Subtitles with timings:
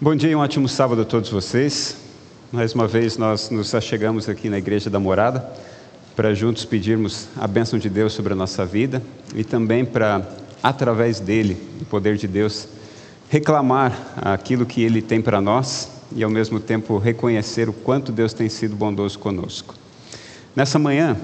[0.00, 1.96] Bom dia e um ótimo sábado a todos vocês.
[2.52, 5.44] Mais uma vez nós nos achegamos aqui na Igreja da Morada
[6.14, 9.02] para juntos pedirmos a bênção de Deus sobre a nossa vida
[9.34, 10.24] e também para,
[10.62, 12.68] através dele, do poder de Deus,
[13.28, 18.32] reclamar aquilo que ele tem para nós e ao mesmo tempo reconhecer o quanto Deus
[18.32, 19.74] tem sido bondoso conosco.
[20.54, 21.16] Nessa manhã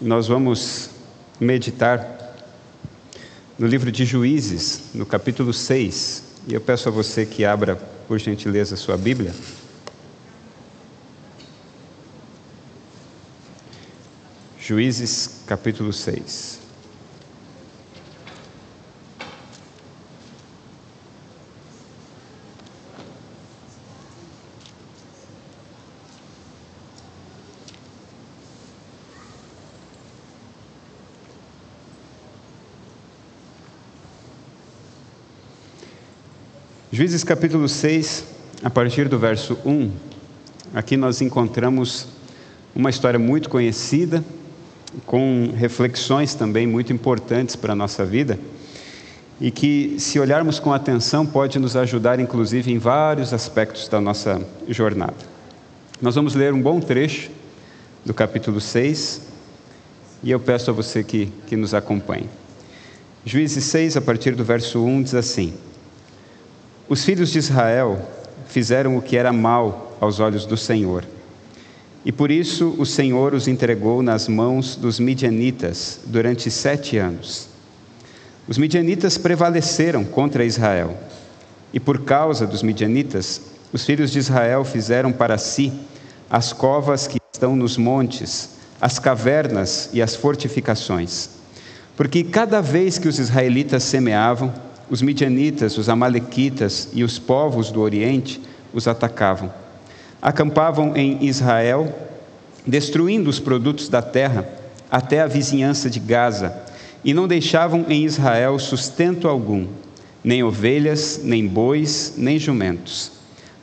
[0.00, 0.88] nós vamos
[1.38, 2.34] meditar
[3.58, 8.18] no livro de Juízes, no capítulo 6, e eu peço a você que abra por
[8.20, 9.32] gentileza, sua Bíblia.
[14.66, 16.53] Juízes capítulo 6.
[36.94, 38.24] Juízes capítulo 6,
[38.62, 39.90] a partir do verso 1,
[40.72, 42.06] aqui nós encontramos
[42.72, 44.22] uma história muito conhecida,
[45.04, 48.38] com reflexões também muito importantes para a nossa vida,
[49.40, 54.40] e que, se olharmos com atenção, pode nos ajudar, inclusive, em vários aspectos da nossa
[54.68, 55.16] jornada.
[56.00, 57.28] Nós vamos ler um bom trecho
[58.04, 59.20] do capítulo 6,
[60.22, 62.28] e eu peço a você que, que nos acompanhe.
[63.24, 65.54] Juízes 6, a partir do verso 1, diz assim.
[66.88, 67.98] Os filhos de Israel
[68.46, 71.04] fizeram o que era mal aos olhos do Senhor.
[72.04, 77.48] E por isso o Senhor os entregou nas mãos dos midianitas durante sete anos.
[78.46, 80.94] Os midianitas prevaleceram contra Israel.
[81.72, 83.40] E por causa dos midianitas,
[83.72, 85.72] os filhos de Israel fizeram para si
[86.28, 91.30] as covas que estão nos montes, as cavernas e as fortificações.
[91.96, 94.52] Porque cada vez que os israelitas semeavam,
[94.94, 98.40] os midianitas, os amalequitas e os povos do Oriente
[98.72, 99.52] os atacavam.
[100.22, 101.92] Acampavam em Israel,
[102.64, 104.48] destruindo os produtos da terra
[104.88, 106.62] até a vizinhança de Gaza,
[107.04, 109.66] e não deixavam em Israel sustento algum,
[110.22, 113.10] nem ovelhas, nem bois, nem jumentos,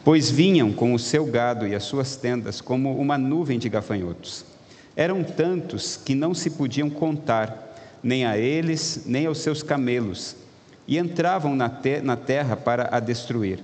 [0.03, 4.43] pois vinham com o seu gado e as suas tendas como uma nuvem de gafanhotos.
[4.97, 10.40] Eram tantos que não se podiam contar, nem a eles, nem aos seus camelos,
[10.91, 13.63] e entravam na, te na terra para a destruir.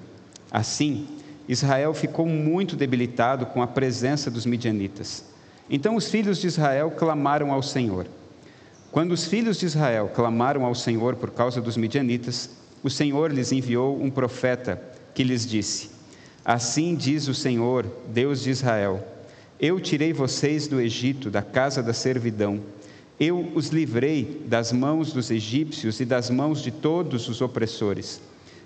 [0.49, 1.05] Assim,
[1.45, 5.25] Israel ficou muito debilitado com a presença dos midianitas.
[5.69, 8.07] Então os filhos de Israel clamaram ao Senhor.
[8.93, 12.49] Quando os filhos de Israel clamaram ao Senhor por causa dos midianitas,
[12.81, 14.81] o Senhor lhes enviou um profeta
[15.13, 15.89] que lhes disse:
[16.45, 19.05] Assim diz o Senhor, Deus de Israel:
[19.59, 22.61] Eu tirei vocês do Egito, da casa da servidão
[23.19, 28.21] eu os livrei das mãos dos egípcios e das mãos de todos os opressores.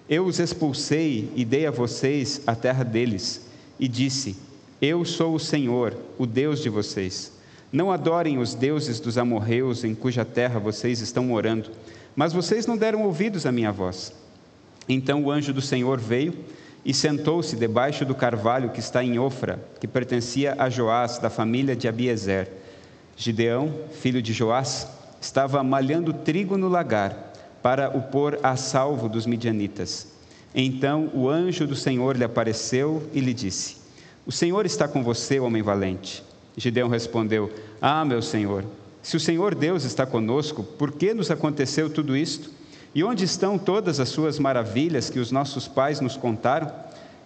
[0.09, 3.47] Eu os expulsei e dei a vocês a terra deles,
[3.79, 4.35] e disse:
[4.81, 7.31] Eu sou o Senhor, o Deus de vocês.
[7.71, 11.71] Não adorem os deuses dos amorreus em cuja terra vocês estão morando,
[12.13, 14.13] mas vocês não deram ouvidos à minha voz.
[14.89, 16.33] Então o anjo do Senhor veio
[16.83, 21.75] e sentou-se debaixo do carvalho que está em Ofra, que pertencia a Joás, da família
[21.75, 22.60] de Abiezer.
[23.15, 24.87] Gideão, filho de Joás,
[25.19, 30.07] estava malhando trigo no lagar para o pôr a salvo dos midianitas.
[30.53, 33.77] Então o anjo do Senhor lhe apareceu e lhe disse:
[34.25, 36.23] O Senhor está com você, homem valente.
[36.57, 37.51] Gideão respondeu:
[37.81, 38.65] Ah, meu Senhor,
[39.01, 42.49] se o Senhor Deus está conosco, por que nos aconteceu tudo isto?
[42.93, 46.71] E onde estão todas as suas maravilhas que os nossos pais nos contaram?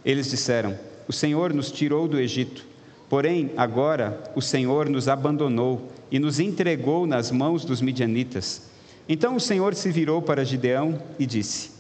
[0.04, 2.75] Eles disseram: O Senhor nos tirou do Egito
[3.10, 8.64] Porém, agora o Senhor nos abandonou e nos entregou nas mãos dos midianitas.
[9.08, 11.72] Então o Senhor se virou para Gideão e disse: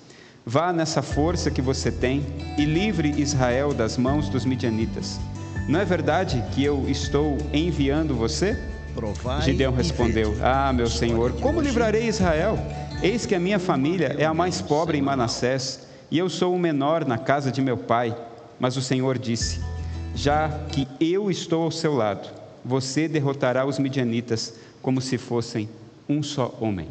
[0.45, 2.23] Vá nessa força que você tem
[2.57, 5.19] e livre Israel das mãos dos midianitas.
[5.67, 8.55] Não é verdade que eu estou enviando você?
[8.93, 12.59] Provai Gideão respondeu: Ah, meu Senhor, como livrarei Israel?
[13.01, 16.59] Eis que a minha família é a mais pobre em Manassés e eu sou o
[16.59, 18.15] menor na casa de meu pai.
[18.59, 19.59] Mas o Senhor disse:
[20.15, 22.29] já que eu estou ao seu lado,
[22.63, 25.69] você derrotará os midianitas como se fossem
[26.07, 26.87] um só homem.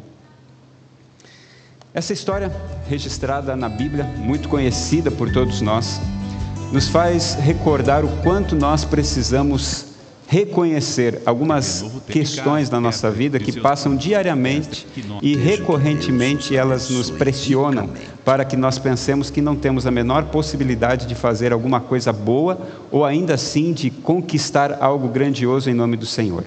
[1.93, 2.51] Essa história,
[2.87, 5.99] registrada na Bíblia, muito conhecida por todos nós,
[6.71, 9.84] nos faz recordar o quanto nós precisamos
[10.27, 14.87] reconhecer algumas questões na nossa vida que passam diariamente
[15.21, 17.89] e recorrentemente elas nos pressionam
[18.23, 22.59] para que nós pensemos que não temos a menor possibilidade de fazer alguma coisa boa
[22.91, 26.43] ou ainda assim de conquistar algo grandioso em nome do Senhor.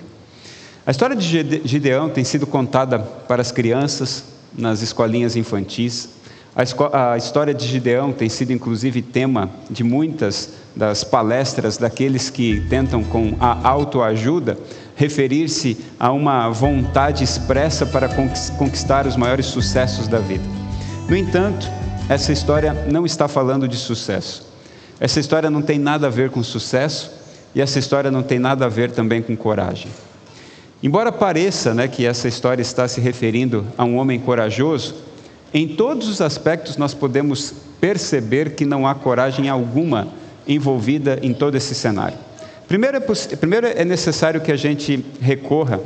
[0.84, 4.24] A história de Gideão tem sido contada para as crianças
[4.56, 6.08] nas escolinhas infantis.
[6.92, 13.04] A história de Gideão tem sido inclusive tema de muitas das palestras daqueles que tentam
[13.04, 14.58] com a autoajuda
[14.96, 18.08] referir-se a uma vontade expressa para
[18.58, 20.42] conquistar os maiores sucessos da vida.
[21.08, 21.64] No entanto,
[22.08, 24.44] essa história não está falando de sucesso.
[24.98, 27.12] Essa história não tem nada a ver com sucesso
[27.54, 29.92] e essa história não tem nada a ver também com coragem.
[30.82, 35.06] Embora pareça né, que essa história está se referindo a um homem corajoso,
[35.52, 40.08] em todos os aspectos nós podemos perceber que não há coragem alguma
[40.46, 42.18] envolvida em todo esse cenário.
[42.66, 43.00] Primeiro é,
[43.36, 45.80] primeiro é necessário que a gente recorra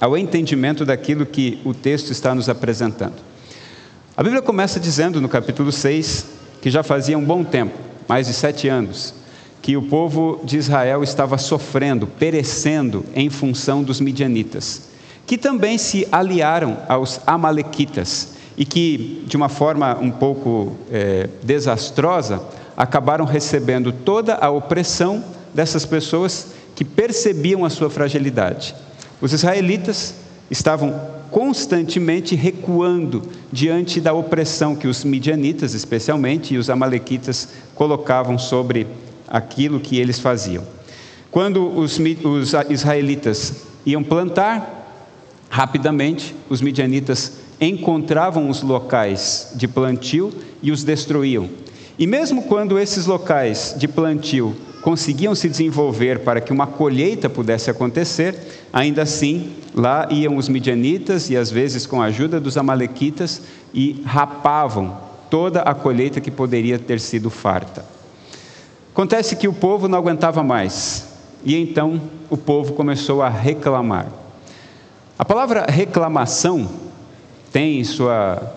[0.00, 3.14] ao entendimento daquilo que o texto está nos apresentando.
[4.16, 6.26] A Bíblia começa dizendo no capítulo 6
[6.62, 7.78] que já fazia um bom tempo,
[8.08, 9.14] mais de sete anos,
[9.60, 14.90] que o povo de Israel estava sofrendo, perecendo em função dos midianitas,
[15.26, 22.42] que também se aliaram aos amalequitas e que, de uma forma um pouco é, desastrosa,
[22.76, 25.22] acabaram recebendo toda a opressão
[25.54, 28.74] dessas pessoas que percebiam a sua fragilidade.
[29.20, 30.14] Os israelitas
[30.50, 30.94] estavam
[31.30, 38.86] constantemente recuando diante da opressão que os midianitas, especialmente, e os amalequitas colocavam sobre
[39.26, 40.64] aquilo que eles faziam.
[41.30, 43.54] Quando os, os israelitas
[43.84, 44.76] iam plantar,
[45.48, 50.32] rapidamente os midianitas encontravam os locais de plantio
[50.62, 51.48] e os destruíam.
[51.98, 57.70] E mesmo quando esses locais de plantio conseguiam se desenvolver para que uma colheita pudesse
[57.70, 58.36] acontecer,
[58.72, 63.42] ainda assim, lá iam os midianitas e às vezes com a ajuda dos amalequitas
[63.74, 64.96] e rapavam
[65.28, 67.84] toda a colheita que poderia ter sido farta.
[68.92, 71.06] Acontece que o povo não aguentava mais
[71.44, 72.00] e então
[72.30, 74.06] o povo começou a reclamar.
[75.18, 76.85] A palavra reclamação
[77.56, 78.52] tem sua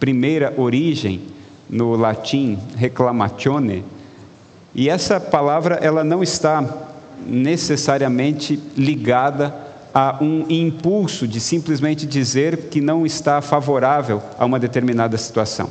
[0.00, 1.22] primeira origem
[1.68, 3.84] no latim reclamatione,
[4.74, 6.64] e essa palavra ela não está
[7.24, 9.54] necessariamente ligada
[9.94, 15.70] a um impulso de simplesmente dizer que não está favorável a uma determinada situação.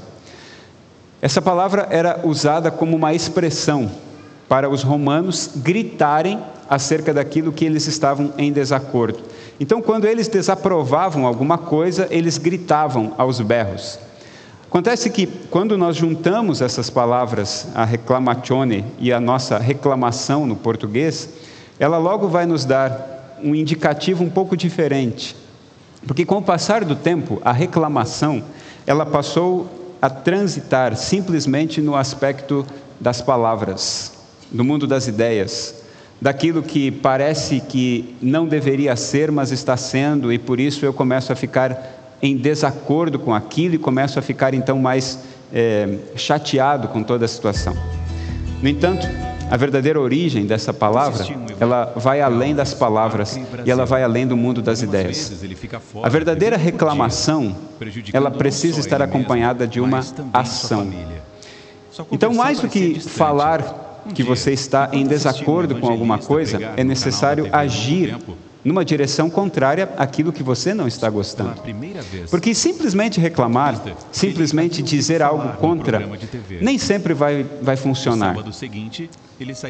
[1.21, 3.91] Essa palavra era usada como uma expressão
[4.47, 6.39] para os romanos gritarem
[6.69, 9.19] acerca daquilo que eles estavam em desacordo.
[9.59, 13.99] Então, quando eles desaprovavam alguma coisa, eles gritavam aos berros.
[14.67, 21.27] Acontece que quando nós juntamos essas palavras, a reclamatione e a nossa reclamação no português,
[21.79, 25.35] ela logo vai nos dar um indicativo um pouco diferente.
[26.05, 28.43] Porque com o passar do tempo, a reclamação,
[28.85, 32.65] ela passou a transitar simplesmente no aspecto
[32.99, 34.13] das palavras,
[34.51, 35.78] do mundo das ideias,
[36.21, 41.31] daquilo que parece que não deveria ser, mas está sendo, e por isso eu começo
[41.31, 45.19] a ficar em desacordo com aquilo e começo a ficar então mais
[45.53, 47.75] é, chateado com toda a situação.
[48.61, 49.07] No entanto,
[49.49, 51.25] a verdadeira origem dessa palavra,
[51.59, 55.31] ela vai além das palavras e ela vai além do mundo das ideias.
[56.03, 57.55] A verdadeira reclamação,
[58.13, 59.99] ela precisa estar acompanhada de uma
[60.33, 60.91] ação.
[62.11, 67.47] Então, mais do que falar que você está em desacordo com alguma coisa, é necessário
[67.51, 68.15] agir
[68.63, 71.61] numa direção contrária àquilo que você não está gostando.
[72.29, 73.81] Porque simplesmente reclamar,
[74.11, 76.07] simplesmente dizer algo contra,
[76.61, 78.35] nem sempre vai, vai funcionar.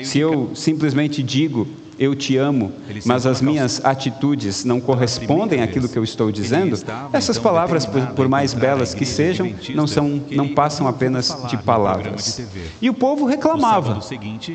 [0.04, 1.68] Se eu simplesmente digo,
[2.00, 2.72] eu te amo,
[3.06, 6.80] mas as minhas atitudes não correspondem àquilo que eu estou dizendo,
[7.12, 12.42] essas então, palavras, por mais belas que sejam, não, são, não passam apenas de palavras.
[12.82, 14.00] E o povo reclamava.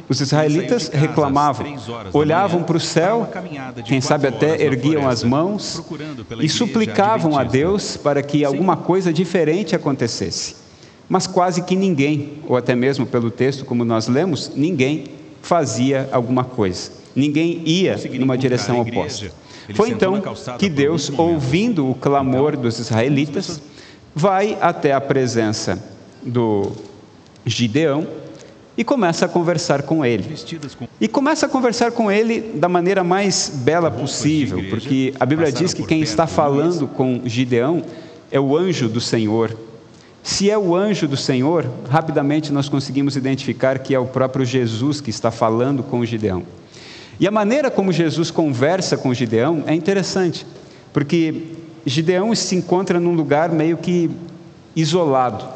[0.09, 1.77] Os israelitas reclamavam,
[2.13, 3.31] olhavam para o céu,
[3.85, 5.83] quem sabe até erguiam as mãos
[6.41, 10.64] e suplicavam a Deus para que alguma coisa diferente acontecesse.
[11.09, 15.05] Mas quase que ninguém, ou até mesmo pelo texto como nós lemos, ninguém
[15.43, 16.91] fazia alguma coisa.
[17.15, 19.31] Ninguém ia numa direção oposta.
[19.75, 20.21] Foi então
[20.59, 23.61] que Deus, ouvindo o clamor dos israelitas,
[24.15, 25.83] vai até a presença
[26.23, 26.73] do
[27.47, 28.07] Gideão
[28.77, 30.35] e começa a conversar com ele.
[31.01, 35.73] E começa a conversar com ele da maneira mais bela possível, porque a Bíblia diz
[35.73, 37.83] que quem está falando com Gideão
[38.31, 39.57] é o anjo do Senhor.
[40.25, 44.99] Se é o anjo do Senhor, rapidamente nós conseguimos identificar que é o próprio Jesus
[44.99, 46.43] que está falando com Gideão.
[47.21, 50.47] E a maneira como Jesus conversa com Gideão é interessante,
[50.95, 51.43] porque
[51.85, 54.11] Gideão se encontra num lugar meio que
[54.75, 55.47] isolado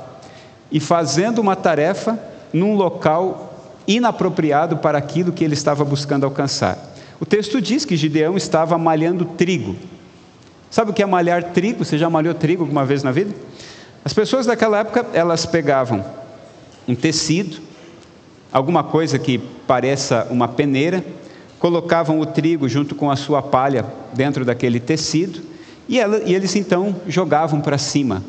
[0.71, 2.21] e fazendo uma tarefa
[2.53, 6.95] num local inapropriado para aquilo que ele estava buscando alcançar.
[7.19, 9.77] O texto diz que Gideão estava malhando trigo.
[10.71, 11.87] Sabe o que é malhar trigo?
[11.87, 13.35] Você já malhou trigo alguma vez na vida?
[14.09, 16.03] As pessoas daquela época, elas pegavam
[16.89, 17.59] um tecido,
[18.51, 21.05] alguma coisa que pareça uma peneira,
[21.59, 23.85] colocavam o trigo junto com a sua palha
[24.15, 25.43] dentro daquele tecido
[25.87, 28.25] e, ela, e eles então jogavam para cima.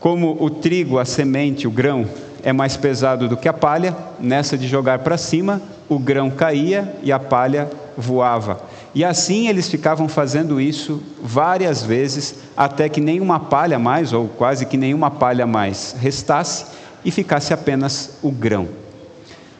[0.00, 2.08] Como o trigo, a semente, o grão
[2.42, 6.96] é mais pesado do que a palha, nessa de jogar para cima, o grão caía
[7.02, 8.62] e a palha voava.
[8.94, 14.66] E assim eles ficavam fazendo isso várias vezes, até que nenhuma palha mais, ou quase
[14.66, 16.66] que nenhuma palha mais, restasse
[17.04, 18.68] e ficasse apenas o grão.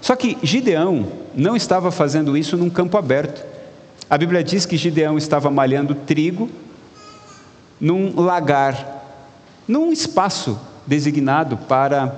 [0.01, 3.45] Só que Gideão não estava fazendo isso num campo aberto.
[4.09, 6.49] A Bíblia diz que Gideão estava malhando trigo
[7.81, 9.03] num lagar,
[9.67, 12.15] num espaço designado para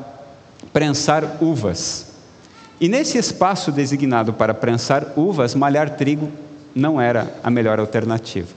[0.72, 2.08] prensar uvas.
[2.78, 6.30] E nesse espaço designado para prensar uvas, malhar trigo
[6.76, 8.48] não era a melhor alternativa.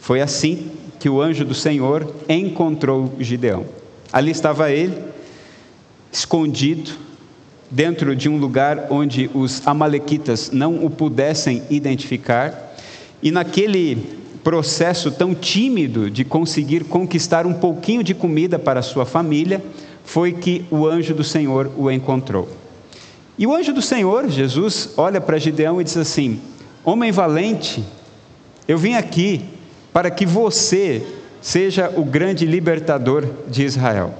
[0.00, 3.66] Foi assim que o anjo do Senhor encontrou Gideão.
[4.12, 4.96] Ali estava ele,
[6.12, 6.92] escondido,
[7.70, 12.76] dentro de um lugar onde os Amalequitas não o pudessem identificar,
[13.22, 19.62] e naquele processo tão tímido de conseguir conquistar um pouquinho de comida para sua família,
[20.04, 22.48] foi que o anjo do Senhor o encontrou.
[23.38, 26.40] E o anjo do Senhor, Jesus, olha para Gideão e diz assim:
[26.84, 27.84] Homem valente,
[28.66, 29.44] eu vim aqui
[29.92, 31.06] para que você
[31.40, 34.14] seja o grande libertador de Israel.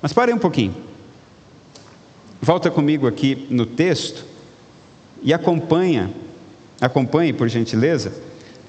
[0.00, 0.74] Mas pare um pouquinho.
[2.40, 4.24] Volta comigo aqui no texto
[5.22, 6.10] e acompanha,
[6.80, 8.12] acompanhe por gentileza,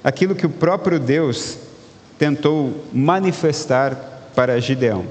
[0.02, 1.58] aquilo que o próprio Deus
[2.18, 3.94] tentou manifestar
[4.34, 5.06] para Gideão.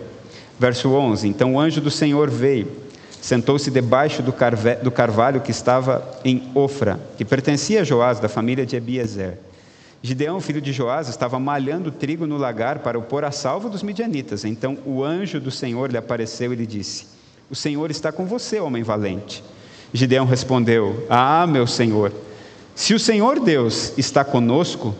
[0.59, 2.86] Verso 11: Então o anjo do Senhor veio
[3.21, 4.33] sentou-se debaixo do,
[4.83, 9.39] do, carvalho que estava em Ofra, que pertencia a Joás, da família de Ebiezer.
[10.01, 13.81] Gideão, filho de Joás, estava malhando trigo no lagar para o pôr a salvo dos
[13.81, 14.45] midianitas.
[14.45, 17.07] Então o anjo do Senhor lhe apareceu e lhe disse:
[17.49, 19.43] O Senhor está com você, homem valente.
[19.91, 22.13] Gideão respondeu: Ah, meu Senhor,
[22.75, 24.95] se o Senhor Deus está conosco,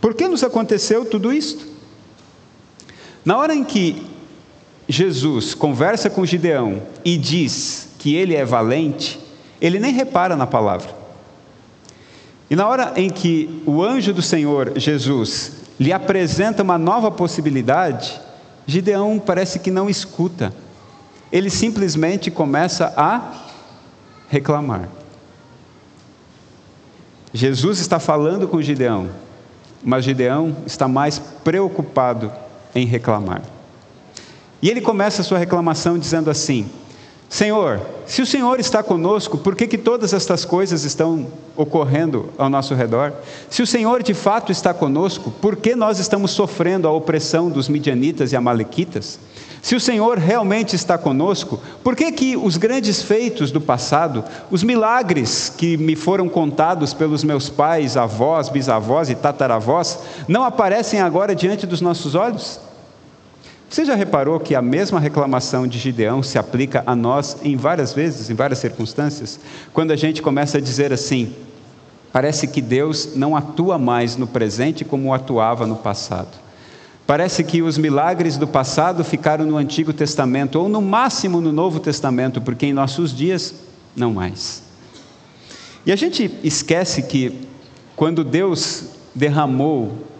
[0.00, 1.66] por que nos aconteceu tudo isto?
[3.24, 4.11] Na hora em que
[4.92, 9.18] Jesus conversa com Gideão e diz que ele é valente,
[9.58, 10.90] ele nem repara na palavra.
[12.50, 18.20] E na hora em que o anjo do Senhor, Jesus, lhe apresenta uma nova possibilidade,
[18.66, 20.52] Gideão parece que não escuta.
[21.32, 23.48] Ele simplesmente começa a
[24.28, 24.90] reclamar.
[27.32, 29.08] Jesus está falando com Gideão,
[29.82, 32.30] mas Gideão está mais preocupado
[32.74, 33.40] em reclamar.
[34.62, 36.70] E ele começa a sua reclamação dizendo assim:
[37.28, 41.26] Senhor, se o Senhor está conosco, por que, que todas estas coisas estão
[41.56, 43.12] ocorrendo ao nosso redor?
[43.50, 47.68] Se o Senhor de fato está conosco, por que nós estamos sofrendo a opressão dos
[47.68, 49.18] midianitas e amalequitas?
[49.62, 54.62] Se o Senhor realmente está conosco, por que, que os grandes feitos do passado, os
[54.62, 61.34] milagres que me foram contados pelos meus pais, avós, bisavós e tataravós, não aparecem agora
[61.34, 62.60] diante dos nossos olhos?
[63.72, 67.94] Você já reparou que a mesma reclamação de Gideão se aplica a nós em várias
[67.94, 69.40] vezes, em várias circunstâncias?
[69.72, 71.32] Quando a gente começa a dizer assim,
[72.12, 76.28] parece que Deus não atua mais no presente como atuava no passado.
[77.06, 81.80] Parece que os milagres do passado ficaram no Antigo Testamento, ou no máximo no Novo
[81.80, 83.54] Testamento, porque em nossos dias,
[83.96, 84.62] não mais.
[85.86, 87.48] E a gente esquece que,
[87.96, 90.11] quando Deus derramou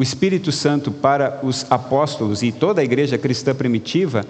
[0.00, 4.24] o Espírito Santo para os apóstolos e toda a igreja cristã primitiva,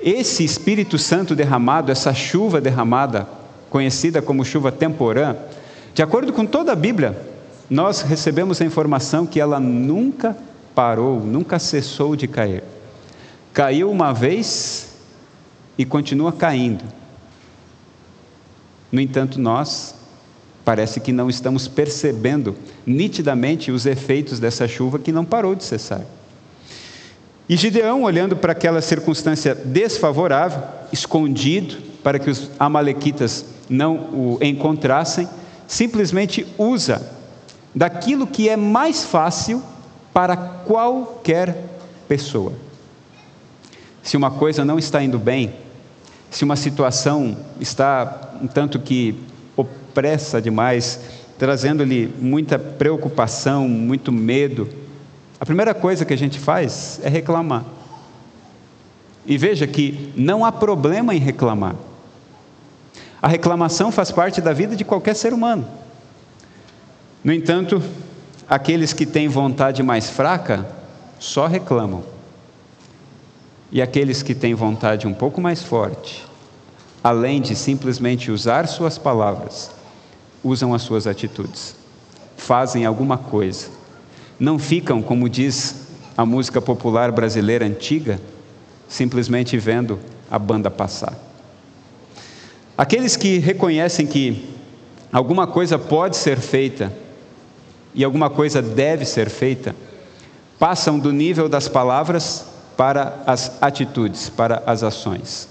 [0.00, 3.24] esse Espírito Santo derramado, essa chuva derramada,
[3.70, 5.36] conhecida como chuva temporã,
[5.94, 7.16] de acordo com toda a Bíblia,
[7.70, 10.36] nós recebemos a informação que ela nunca
[10.74, 12.64] parou, nunca cessou de cair.
[13.52, 14.96] Caiu uma vez
[15.78, 16.82] e continua caindo.
[18.90, 19.94] No entanto, nós
[20.64, 22.56] Parece que não estamos percebendo
[22.86, 26.00] nitidamente os efeitos dessa chuva que não parou de cessar.
[27.46, 35.28] E Gideão, olhando para aquela circunstância desfavorável, escondido, para que os Amalequitas não o encontrassem,
[35.66, 37.06] simplesmente usa
[37.74, 39.62] daquilo que é mais fácil
[40.12, 41.56] para qualquer
[42.08, 42.52] pessoa.
[44.02, 45.52] Se uma coisa não está indo bem,
[46.30, 49.18] se uma situação está um tanto que
[49.94, 51.00] pressa demais,
[51.38, 54.68] trazendo-lhe muita preocupação, muito medo,
[55.44, 57.64] a primeira coisa que a gente faz é reclamar.
[59.26, 61.74] E veja que não há problema em reclamar.
[63.20, 65.66] A reclamação faz parte da vida de qualquer ser humano.
[67.22, 67.82] No entanto,
[68.48, 70.66] aqueles que têm vontade mais fraca
[71.18, 72.04] só reclamam.
[73.72, 76.24] E aqueles que têm vontade um pouco mais forte,
[77.02, 79.73] além de simplesmente usar suas palavras,
[80.44, 81.74] usam as suas atitudes,
[82.36, 83.68] fazem alguma coisa.
[84.38, 85.86] Não ficam, como diz
[86.16, 88.20] a música popular brasileira antiga,
[88.86, 89.98] simplesmente vendo
[90.30, 91.14] a banda passar.
[92.76, 94.54] Aqueles que reconhecem que
[95.12, 96.92] alguma coisa pode ser feita
[97.94, 99.74] e alguma coisa deve ser feita,
[100.58, 102.44] passam do nível das palavras
[102.76, 105.48] para as atitudes, para as ações.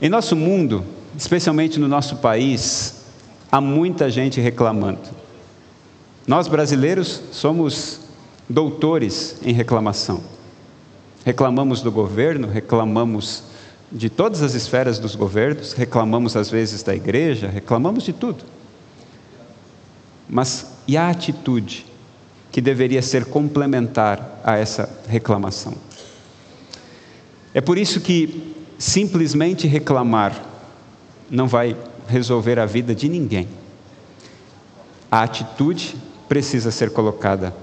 [0.00, 0.84] Em nosso mundo,
[1.16, 3.03] especialmente no nosso país,
[3.54, 4.98] há muita gente reclamando.
[6.26, 8.00] Nós brasileiros somos
[8.48, 10.24] doutores em reclamação.
[11.24, 13.44] Reclamamos do governo, reclamamos
[13.92, 18.42] de todas as esferas dos governos, reclamamos às vezes da igreja, reclamamos de tudo.
[20.28, 21.86] Mas e a atitude
[22.50, 25.74] que deveria ser complementar a essa reclamação?
[27.54, 30.44] É por isso que simplesmente reclamar
[31.30, 33.48] não vai resolver a vida de ninguém.
[35.10, 35.96] A atitude
[36.28, 37.54] precisa ser colocada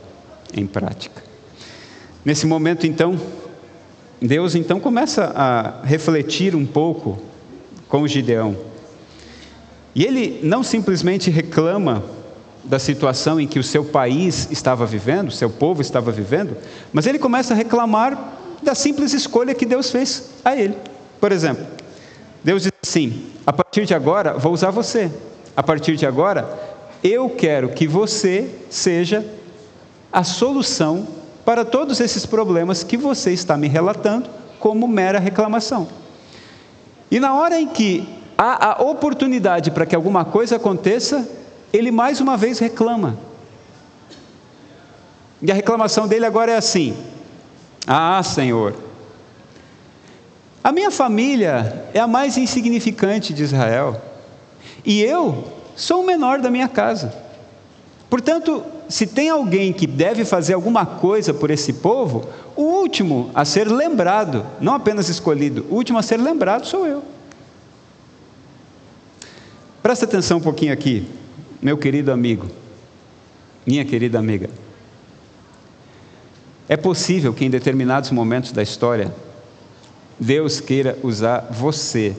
[0.54, 1.22] em prática.
[2.24, 3.20] Nesse momento, então,
[4.22, 7.20] Deus então começa a refletir um pouco
[7.88, 8.56] com Gideão.
[9.94, 12.04] E ele não simplesmente reclama
[12.64, 16.56] da situação em que o seu país estava vivendo, seu povo estava vivendo,
[16.94, 20.78] mas ele começa a reclamar da simples escolha que Deus fez a ele.
[21.20, 21.66] Por exemplo,
[22.44, 25.12] Deus diz assim: a partir de agora vou usar você.
[25.56, 26.58] A partir de agora,
[27.04, 29.26] eu quero que você seja
[30.12, 31.08] a solução
[31.44, 34.30] para todos esses problemas que você está me relatando
[34.60, 35.88] como mera reclamação.
[37.10, 38.08] E na hora em que
[38.38, 41.28] há a oportunidade para que alguma coisa aconteça,
[41.74, 43.18] ele mais uma vez reclama.
[45.42, 46.96] E a reclamação dele agora é assim:
[47.86, 48.74] Ah, Senhor,
[50.64, 54.02] a minha família é a mais insignificante de Israel,
[54.86, 55.44] e eu
[55.76, 57.14] sou o menor da minha casa.
[58.10, 63.46] Portanto, se tem alguém que deve fazer alguma coisa por esse povo, o último a
[63.46, 67.04] ser lembrado, não apenas escolhido, o último a ser lembrado sou eu.
[69.82, 71.08] Presta atenção um pouquinho aqui,
[71.62, 72.48] meu querido amigo,
[73.66, 74.50] minha querida amiga.
[76.68, 79.14] É possível que em determinados momentos da história,
[80.24, 82.16] Deus queira usar você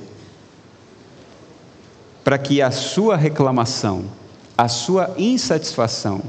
[2.25, 4.07] para que a sua reclamação,
[4.59, 6.21] a sua insatisfação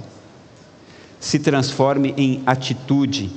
[1.19, 3.31] se transforme em atitude,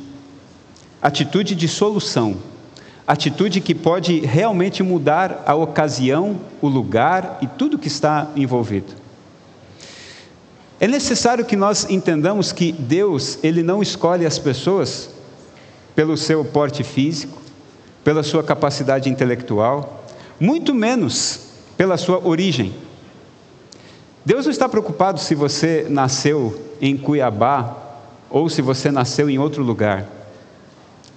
[1.00, 2.36] atitude de solução,
[3.06, 8.92] atitude que pode realmente mudar a ocasião, o lugar e tudo que está envolvido.
[10.78, 15.08] É necessário que nós entendamos que Deus, ele não escolhe as pessoas
[15.94, 17.45] pelo seu porte físico,
[18.06, 20.04] pela sua capacidade intelectual,
[20.38, 21.40] muito menos
[21.76, 22.72] pela sua origem.
[24.24, 27.76] Deus não está preocupado se você nasceu em Cuiabá
[28.30, 30.06] ou se você nasceu em outro lugar.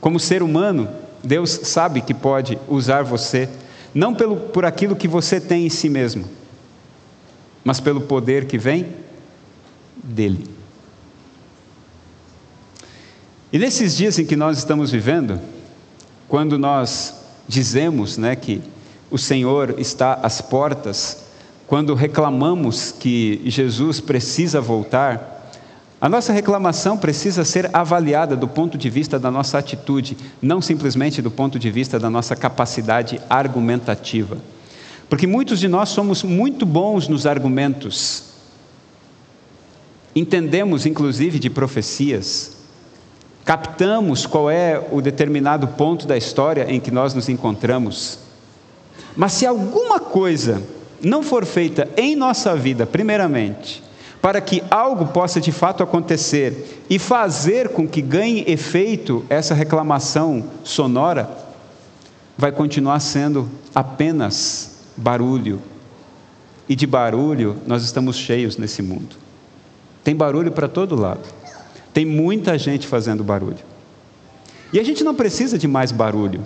[0.02, 0.90] Como ser humano,
[1.24, 3.48] Deus sabe que pode usar você,
[3.94, 6.26] não pelo, por aquilo que você tem em si mesmo,
[7.64, 8.88] mas pelo poder que vem
[9.96, 10.44] dele.
[13.54, 15.40] E nesses dias em que nós estamos vivendo,
[16.30, 17.16] quando nós
[17.48, 18.62] dizemos né, que
[19.10, 21.26] o Senhor está às portas,
[21.66, 25.52] quando reclamamos que Jesus precisa voltar,
[26.00, 31.22] a nossa reclamação precisa ser avaliada do ponto de vista da nossa atitude, não simplesmente
[31.22, 34.38] do ponto de vista da nossa capacidade argumentativa.
[35.10, 38.26] Porque muitos de nós somos muito bons nos argumentos,
[40.16, 42.59] entendemos inclusive de profecias,
[43.50, 48.20] captamos qual é o determinado ponto da história em que nós nos encontramos,
[49.18, 50.62] mas se alguma coisa
[51.04, 53.82] não for feita em nossa vida, primeiramente,
[54.22, 60.44] para que algo possa de fato acontecer e fazer com que ganhe efeito essa reclamação
[60.64, 61.28] sonora,
[62.38, 65.60] vai continuar sendo apenas barulho.
[66.70, 69.16] E de barulho nós estamos cheios nesse mundo.
[70.04, 71.39] Tem barulho para todo lado.
[71.94, 73.58] Tem muita gente fazendo barulho.
[74.72, 76.42] E a gente não precisa de mais barulho.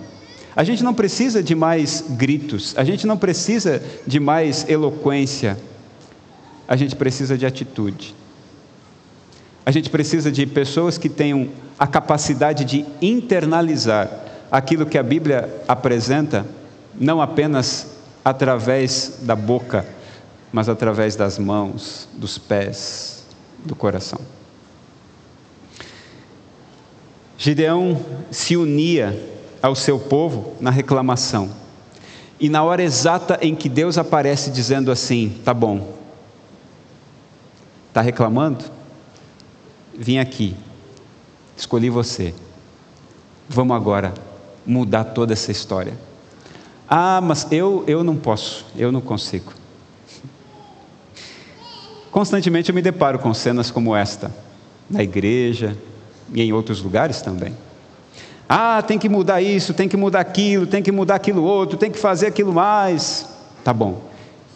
[0.56, 5.58] A gente não precisa de mais gritos, a gente não precisa de mais eloquência,
[6.68, 8.14] a gente precisa de atitude.
[9.66, 14.08] A gente precisa de pessoas que tenham a capacidade de internalizar
[14.50, 16.46] aquilo que a Bíblia apresenta,
[16.94, 19.84] não apenas através da boca,
[20.52, 23.24] mas através das mãos, dos pés,
[23.64, 24.20] do coração.
[27.36, 29.18] Gideão se unia
[29.60, 31.50] ao seu povo na reclamação.
[32.38, 35.94] E na hora exata em que Deus aparece dizendo assim: tá bom,
[37.88, 38.64] está reclamando?
[39.96, 40.56] Vim aqui,
[41.56, 42.34] escolhi você.
[43.48, 44.14] Vamos agora
[44.66, 45.94] mudar toda essa história.
[46.88, 49.52] Ah, mas eu, eu não posso, eu não consigo.
[52.10, 54.30] Constantemente eu me deparo com cenas como esta,
[54.88, 55.76] na igreja
[56.32, 57.54] e em outros lugares também.
[58.48, 61.90] Ah, tem que mudar isso, tem que mudar aquilo, tem que mudar aquilo outro, tem
[61.90, 63.28] que fazer aquilo mais.
[63.62, 64.02] Tá bom.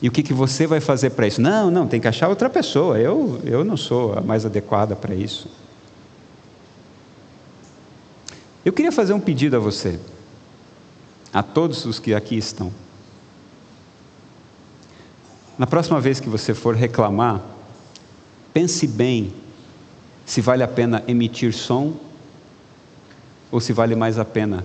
[0.00, 1.40] E o que, que você vai fazer para isso?
[1.40, 2.98] Não, não, tem que achar outra pessoa.
[2.98, 5.48] Eu, eu não sou a mais adequada para isso.
[8.64, 9.98] Eu queria fazer um pedido a você,
[11.32, 12.70] a todos os que aqui estão.
[15.56, 17.40] Na próxima vez que você for reclamar,
[18.52, 19.32] pense bem
[20.28, 21.96] se vale a pena emitir som
[23.50, 24.62] ou se vale mais a pena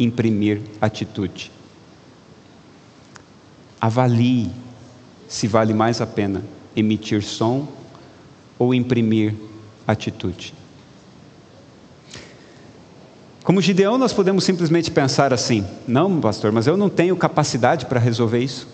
[0.00, 1.52] imprimir atitude.
[3.80, 4.50] Avalie
[5.28, 6.42] se vale mais a pena
[6.74, 7.68] emitir som
[8.58, 9.32] ou imprimir
[9.86, 10.52] atitude.
[13.44, 18.00] Como Gideão, nós podemos simplesmente pensar assim: não, pastor, mas eu não tenho capacidade para
[18.00, 18.66] resolver isso.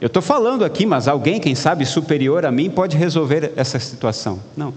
[0.00, 4.40] Eu estou falando aqui, mas alguém, quem sabe, superior a mim, pode resolver essa situação.
[4.56, 4.74] Não.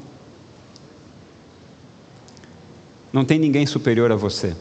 [3.11, 4.55] Não tem ninguém superior a você,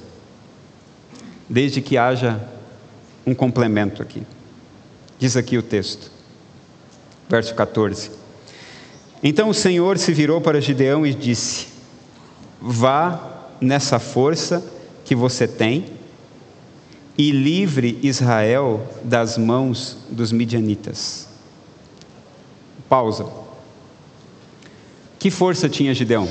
[1.48, 2.42] desde que haja
[3.26, 4.22] um complemento aqui.
[5.18, 6.10] Diz aqui o texto,
[7.28, 8.10] verso 14.
[9.22, 11.68] Então o Senhor se virou para Gideão e disse:
[12.60, 13.20] Vá
[13.60, 14.64] nessa força
[15.04, 15.97] que você tem
[17.18, 21.28] e livre Israel das mãos dos midianitas.
[22.88, 23.26] Pausa.
[25.18, 26.28] Que força tinha Gideão?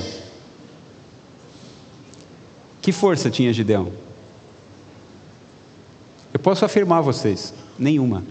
[2.80, 3.92] Que força tinha Gideão?
[6.32, 8.24] Eu posso afirmar a vocês: nenhuma.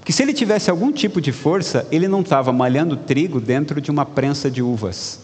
[0.00, 3.90] Porque se ele tivesse algum tipo de força, ele não estava malhando trigo dentro de
[3.90, 5.20] uma prensa de uvas.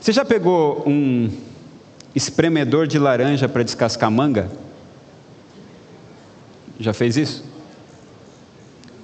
[0.00, 1.30] Você já pegou um
[2.18, 4.50] espremedor de laranja para descascar manga?
[6.78, 7.44] Já fez isso?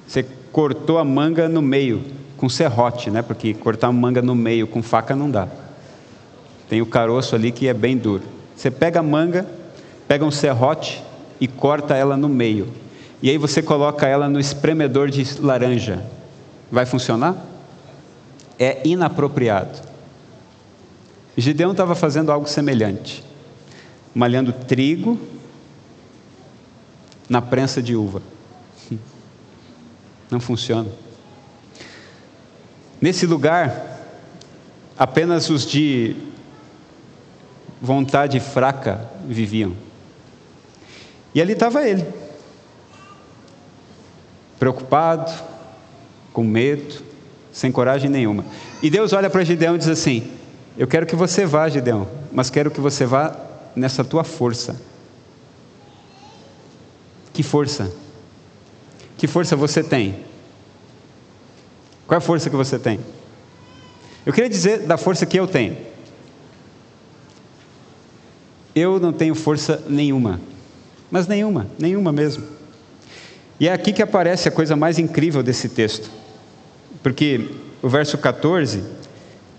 [0.06, 2.04] Você cortou a manga no meio,
[2.36, 3.22] com serrote, né?
[3.22, 5.48] Porque cortar a manga no meio com faca não dá.
[6.68, 8.24] Tem o caroço ali que é bem duro.
[8.54, 9.46] Você pega a manga,
[10.06, 11.02] pega um serrote
[11.40, 12.84] e corta ela no meio
[13.24, 16.04] e aí você coloca ela no espremedor de laranja.
[16.70, 17.34] Vai funcionar?
[18.58, 19.78] É inapropriado.
[21.36, 23.24] Gideão estava fazendo algo semelhante,
[24.14, 25.18] malhando trigo
[27.28, 28.22] na prensa de uva.
[30.30, 30.90] Não funciona.
[33.00, 34.00] Nesse lugar,
[34.96, 36.16] apenas os de
[37.80, 39.76] vontade fraca viviam.
[41.34, 42.04] E ali estava ele
[44.58, 45.30] preocupado,
[46.32, 47.02] com medo,
[47.52, 48.44] sem coragem nenhuma.
[48.82, 50.32] E Deus olha para Gideão e diz assim:
[50.76, 53.36] Eu quero que você vá, Gideão, mas quero que você vá
[53.76, 54.76] nessa tua força.
[57.32, 57.92] Que força?
[59.16, 60.24] Que força você tem?
[62.06, 62.98] Qual é a força que você tem?
[64.26, 65.76] Eu queria dizer da força que eu tenho.
[68.74, 70.40] Eu não tenho força nenhuma,
[71.10, 72.44] mas nenhuma, nenhuma mesmo.
[73.60, 76.10] E é aqui que aparece a coisa mais incrível desse texto,
[77.00, 77.48] porque
[77.80, 78.82] o verso 14,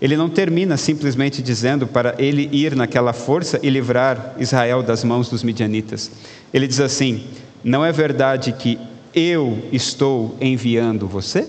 [0.00, 5.28] ele não termina simplesmente dizendo para ele ir naquela força e livrar Israel das mãos
[5.28, 6.10] dos midianitas.
[6.52, 7.26] Ele diz assim:
[7.64, 8.78] Não é verdade que
[9.14, 11.48] eu estou enviando você?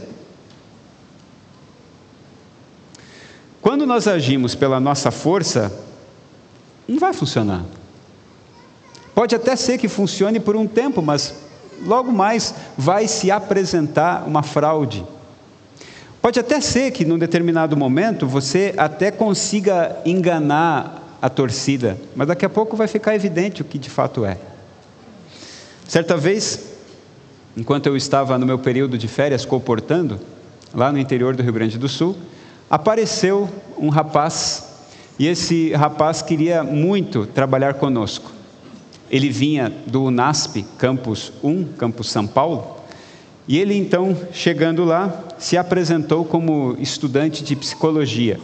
[3.61, 5.77] Quando nós agimos pela nossa força,
[6.87, 7.65] não vai funcionar.
[9.13, 11.35] Pode até ser que funcione por um tempo, mas
[11.85, 15.05] logo mais vai se apresentar uma fraude.
[16.27, 22.45] Pode até ser que num determinado momento você até consiga enganar a torcida, mas daqui
[22.45, 24.37] a pouco vai ficar evidente o que de fato é.
[25.87, 26.73] Certa vez,
[27.55, 30.19] enquanto eu estava no meu período de férias comportando,
[30.73, 32.17] lá no interior do Rio Grande do Sul,
[32.69, 34.81] apareceu um rapaz,
[35.17, 38.33] e esse rapaz queria muito trabalhar conosco.
[39.09, 42.76] Ele vinha do UNASP, Campus 1, Campus São Paulo,
[43.47, 48.37] e ele então, chegando lá, se apresentou como estudante de psicologia.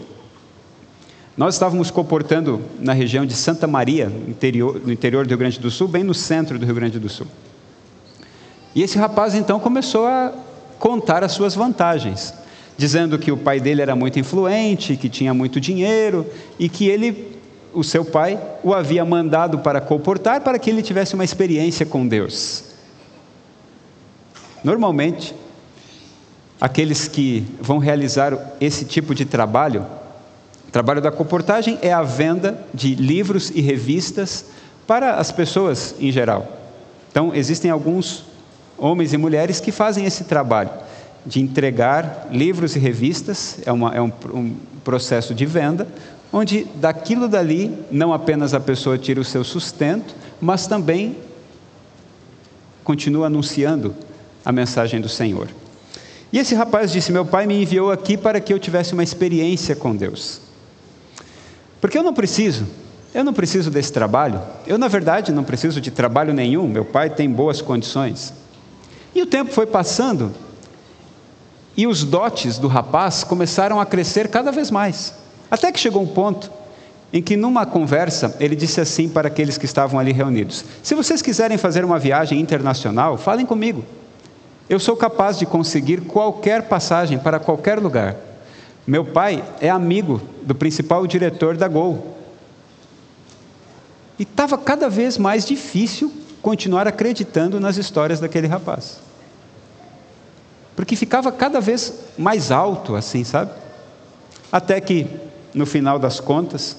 [1.36, 5.70] Nós estávamos comportando na região de Santa Maria, interior, no interior do Rio Grande do
[5.70, 7.28] Sul, bem no centro do Rio Grande do Sul.
[8.74, 10.32] E esse rapaz então começou a
[10.80, 12.34] contar as suas vantagens,
[12.78, 16.26] dizendo que o pai dele era muito influente, que tinha muito dinheiro
[16.58, 17.34] e que ele
[17.74, 22.08] o seu pai o havia mandado para comportar para que ele tivesse uma experiência com
[22.08, 22.73] Deus.
[24.64, 25.36] Normalmente,
[26.60, 29.86] aqueles que vão realizar esse tipo de trabalho,
[30.68, 34.46] o trabalho da comportagem é a venda de livros e revistas
[34.88, 36.48] para as pessoas em geral.
[37.12, 38.26] Então, existem alguns
[38.78, 40.70] homens e mulheres que fazem esse trabalho
[41.26, 45.88] de entregar livros e revistas, é, uma, é um, um processo de venda,
[46.32, 51.18] onde daquilo dali não apenas a pessoa tira o seu sustento, mas também
[52.84, 53.96] continua anunciando
[54.46, 55.48] a mensagem do Senhor.
[56.32, 59.76] E esse rapaz disse: Meu pai me enviou aqui para que eu tivesse uma experiência
[59.76, 60.42] com Deus.
[61.80, 62.66] Porque eu não preciso,
[63.14, 64.42] eu não preciso desse trabalho.
[64.66, 66.68] Eu, na verdade, não preciso de trabalho nenhum.
[66.68, 68.34] Meu pai tem boas condições.
[69.14, 70.34] E o tempo foi passando
[71.76, 75.14] e os dotes do rapaz começaram a crescer cada vez mais.
[75.50, 76.52] Até que chegou um ponto
[77.12, 81.22] em que, numa conversa, ele disse assim para aqueles que estavam ali reunidos: Se vocês
[81.22, 83.84] quiserem fazer uma viagem internacional, falem comigo.
[84.70, 88.16] Eu sou capaz de conseguir qualquer passagem para qualquer lugar.
[88.88, 92.18] Meu pai é amigo do principal diretor da Gol.
[94.18, 99.00] E estava cada vez mais difícil continuar acreditando nas histórias daquele rapaz.
[100.76, 103.52] Porque ficava cada vez mais alto, assim, sabe?
[104.52, 105.08] Até que,
[105.54, 106.78] no final das contas,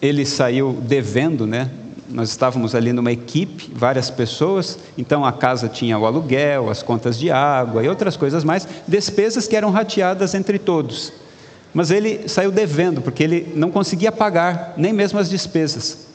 [0.00, 1.70] ele saiu devendo, né?
[2.12, 7.18] Nós estávamos ali numa equipe, várias pessoas, então a casa tinha o aluguel, as contas
[7.18, 11.10] de água e outras coisas mais, despesas que eram rateadas entre todos.
[11.72, 16.06] Mas ele saiu devendo, porque ele não conseguia pagar nem mesmo as despesas.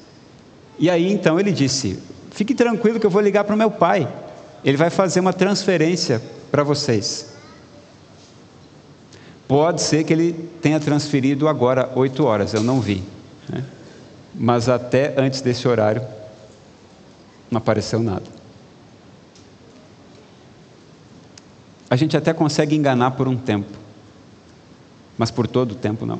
[0.77, 1.97] E aí então ele disse:
[2.29, 4.07] Fique tranquilo que eu vou ligar para o meu pai,
[4.63, 7.33] ele vai fazer uma transferência para vocês.
[9.47, 13.01] Pode ser que ele tenha transferido agora oito horas, eu não vi.
[13.49, 13.63] Né?
[14.37, 16.01] Mas até antes desse horário
[17.49, 18.25] não apareceu nada.
[21.89, 23.71] A gente até consegue enganar por um tempo,
[25.17, 26.19] mas por todo o tempo não.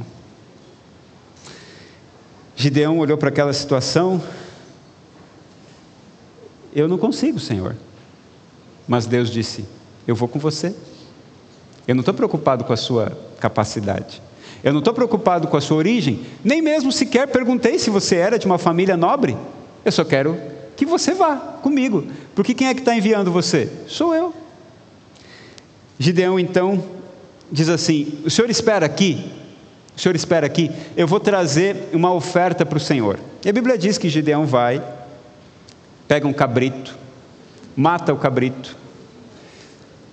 [2.56, 4.22] Gideão olhou para aquela situação.
[6.74, 7.76] Eu não consigo, Senhor.
[8.88, 9.64] Mas Deus disse:
[10.08, 10.74] Eu vou com você.
[11.88, 14.22] Eu não estou preocupado com a sua capacidade.
[14.68, 18.38] Eu não estou preocupado com a sua origem, nem mesmo sequer perguntei se você era
[18.38, 19.38] de uma família nobre.
[19.86, 20.38] Eu só quero
[20.76, 23.72] que você vá comigo, porque quem é que está enviando você?
[23.88, 24.34] Sou eu.
[25.98, 26.84] Gideão então
[27.50, 29.32] diz assim: O senhor espera aqui,
[29.96, 33.18] o senhor espera aqui, eu vou trazer uma oferta para o Senhor.
[33.46, 34.84] E a Bíblia diz que Gideão vai,
[36.10, 36.94] pega um cabrito,
[37.74, 38.76] mata o cabrito,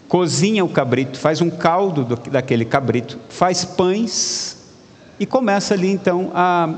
[0.08, 4.56] cozinha o cabrito, faz um caldo do, daquele cabrito, faz pães
[5.18, 6.74] e começa ali então a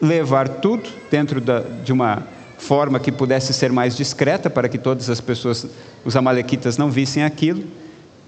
[0.00, 2.22] levar tudo dentro da, de uma
[2.58, 5.66] forma que pudesse ser mais discreta para que todas as pessoas,
[6.04, 7.64] os amalequitas, não vissem aquilo,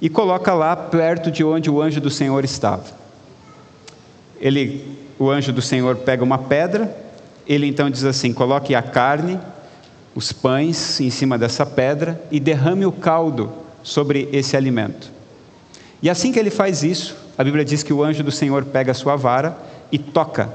[0.00, 2.85] e coloca lá perto de onde o anjo do Senhor estava.
[4.40, 6.94] Ele, o anjo do Senhor pega uma pedra,
[7.46, 9.38] ele então diz assim: coloque a carne,
[10.14, 15.11] os pães em cima dessa pedra e derrame o caldo sobre esse alimento.
[16.03, 18.92] E assim que ele faz isso, a Bíblia diz que o anjo do Senhor pega
[18.92, 19.57] a sua vara
[19.90, 20.53] e toca.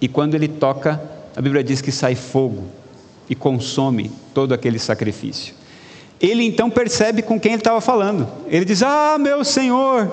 [0.00, 1.00] E quando ele toca,
[1.36, 2.64] a Bíblia diz que sai fogo
[3.28, 5.54] e consome todo aquele sacrifício.
[6.20, 8.28] Ele então percebe com quem ele estava falando.
[8.48, 10.10] Ele diz: Ah, meu Senhor,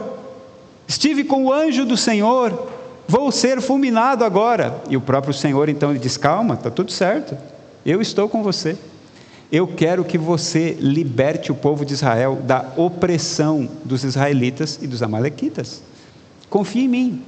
[0.87, 2.69] estive com o anjo do Senhor,
[3.07, 4.81] vou ser fulminado agora.
[4.89, 7.37] E o próprio Senhor então ele diz: Calma, está tudo certo,
[7.85, 8.77] eu estou com você.
[9.51, 15.01] Eu quero que você liberte o povo de Israel da opressão dos israelitas e dos
[15.01, 15.81] amalequitas.
[16.49, 17.25] Confie em mim.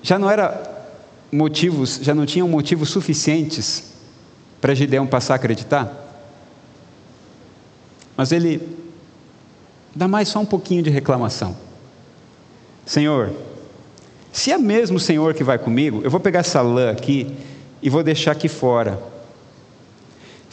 [0.00, 0.62] Já não era
[1.32, 3.92] motivos, já não tinham motivos suficientes
[4.60, 5.92] para Gideão passar a acreditar?
[8.16, 8.60] Mas ele
[9.92, 11.56] dá mais só um pouquinho de reclamação.
[12.86, 13.32] Senhor,
[14.32, 17.34] se é mesmo o Senhor que vai comigo, eu vou pegar essa lã aqui
[17.82, 19.13] e vou deixar aqui fora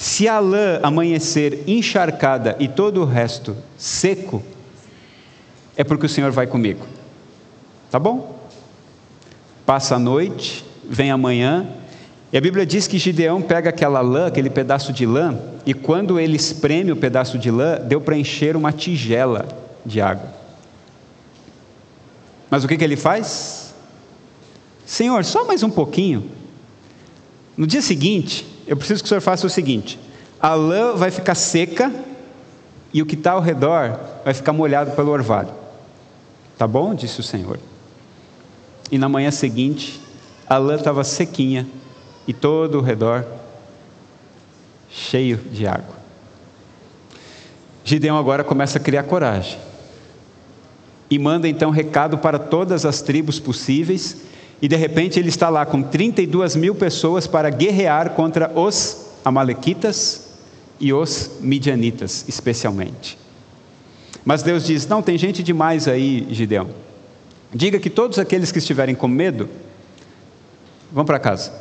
[0.02, 4.42] se a lã amanhecer encharcada e todo o resto seco,
[5.78, 6.88] é porque o Senhor vai comigo.
[7.92, 8.50] Tá bom?
[9.64, 11.68] Passa a noite, vem amanhã,
[12.34, 15.38] e a Bíblia diz que Gideão pega aquela lã, aquele pedaço de lã,
[15.68, 19.48] e quando ele espreme o pedaço de lã, deu para encher uma tigela
[19.86, 20.34] de água.
[22.50, 23.76] Mas o que, que ele faz?
[24.84, 26.28] Senhor, só mais um pouquinho.
[27.56, 30.00] No dia seguinte, eu preciso que o senhor faça o seguinte:
[30.40, 31.92] a lã vai ficar seca
[32.94, 35.50] e o que está ao redor vai ficar molhado pelo orvalho.
[36.58, 36.96] Tá bom?
[36.96, 37.60] Disse o Senhor.
[38.90, 40.00] e na manhã seguinte
[40.48, 41.68] a lã estava sequinha
[42.26, 43.26] e todo o redor
[44.90, 45.96] cheio de água.
[47.84, 49.60] Gideão agora começa a criar coragem
[51.10, 54.22] e manda então recado para todas as tribos possíveis,
[54.62, 60.30] e de repente ele está lá com 32 mil pessoas para guerrear contra os Amalequitas
[60.80, 63.18] e os Midianitas, especialmente.
[64.24, 66.70] Mas Deus diz: Não, tem gente demais aí, Gideão.
[67.54, 69.50] Diga que todos aqueles que estiverem com medo
[70.92, 71.52] vão para casa.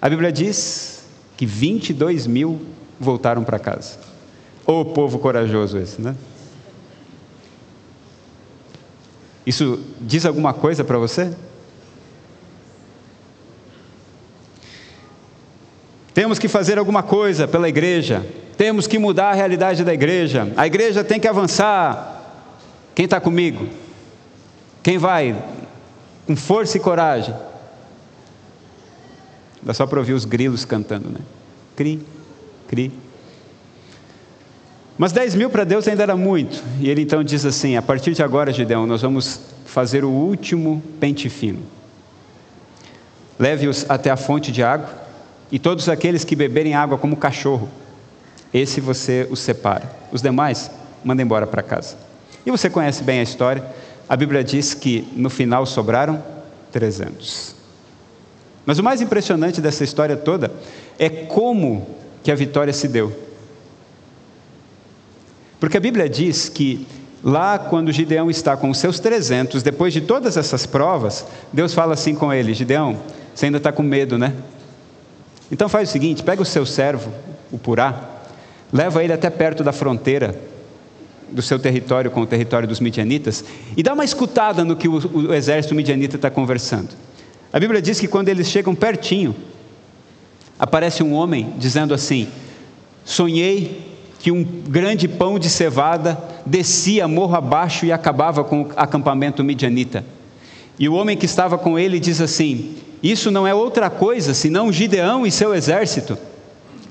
[0.00, 1.04] A Bíblia diz
[1.36, 2.60] que 22 mil
[2.98, 3.98] voltaram para casa.
[4.66, 6.16] Ô povo corajoso esse, né?
[9.46, 11.32] Isso diz alguma coisa para você?
[16.14, 18.24] Temos que fazer alguma coisa pela igreja,
[18.56, 22.20] temos que mudar a realidade da igreja, a igreja tem que avançar.
[22.94, 23.66] Quem está comigo?
[24.82, 25.34] Quem vai
[26.26, 27.34] com força e coragem?
[29.62, 31.20] Dá só para ouvir os grilos cantando, né?
[31.76, 32.04] Cri,
[32.68, 32.92] cri.
[34.98, 36.62] Mas 10 mil para Deus ainda era muito.
[36.80, 40.82] E ele então diz assim: a partir de agora, Gideão, nós vamos fazer o último
[41.00, 41.60] pente fino.
[43.38, 45.01] Leve-os até a fonte de água,
[45.52, 47.68] e todos aqueles que beberem água como cachorro,
[48.54, 49.88] esse você os separa.
[50.10, 50.70] Os demais,
[51.04, 51.94] manda embora para casa.
[52.46, 53.62] E você conhece bem a história.
[54.08, 56.24] A Bíblia diz que no final sobraram
[56.72, 57.54] 300.
[58.64, 60.50] Mas o mais impressionante dessa história toda
[60.98, 61.86] é como
[62.22, 63.12] que a vitória se deu.
[65.60, 66.86] Porque a Bíblia diz que
[67.22, 71.92] lá quando Gideão está com os seus 300, depois de todas essas provas, Deus fala
[71.92, 72.98] assim com ele: Gideão,
[73.34, 74.32] você ainda está com medo, né?
[75.52, 77.12] Então faz o seguinte: pega o seu servo,
[77.52, 78.08] o Purá,
[78.72, 80.34] leva ele até perto da fronteira
[81.30, 83.44] do seu território com o território dos midianitas
[83.76, 86.90] e dá uma escutada no que o, o exército midianita está conversando.
[87.52, 89.34] A Bíblia diz que quando eles chegam pertinho,
[90.58, 92.28] aparece um homem dizendo assim:
[93.04, 99.44] Sonhei que um grande pão de cevada descia morro abaixo e acabava com o acampamento
[99.44, 100.02] midianita.
[100.78, 104.72] E o homem que estava com ele diz assim: Isso não é outra coisa senão
[104.72, 106.16] Gideão e seu exército.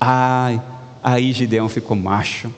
[0.00, 0.60] Ai,
[1.02, 2.52] aí Gideão ficou macho.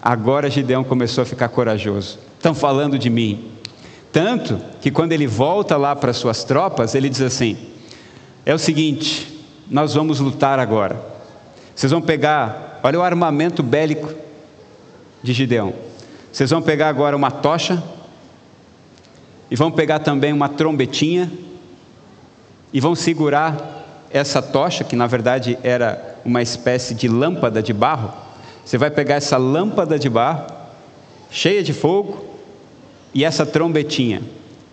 [0.00, 2.18] Agora Gideão começou a ficar corajoso.
[2.36, 3.52] Estão falando de mim.
[4.10, 7.56] Tanto que quando ele volta lá para suas tropas, ele diz assim:
[8.44, 11.00] É o seguinte, nós vamos lutar agora.
[11.74, 14.12] Vocês vão pegar Olha o armamento bélico
[15.22, 15.72] de Gideão.
[16.32, 17.82] Vocês vão pegar agora uma tocha,
[19.48, 21.30] e vão pegar também uma trombetinha,
[22.72, 28.12] e vão segurar essa tocha, que na verdade era uma espécie de lâmpada de barro.
[28.64, 30.46] Você vai pegar essa lâmpada de barro,
[31.30, 32.24] cheia de fogo,
[33.14, 34.22] e essa trombetinha,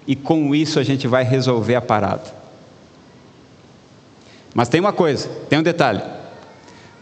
[0.07, 2.39] e com isso a gente vai resolver a parada.
[4.53, 6.01] Mas tem uma coisa, tem um detalhe.